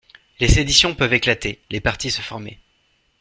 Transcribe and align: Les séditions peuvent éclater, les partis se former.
Les 0.39 0.47
séditions 0.47 0.95
peuvent 0.95 1.13
éclater, 1.13 1.61
les 1.69 1.79
partis 1.79 2.09
se 2.09 2.21
former. 2.23 2.57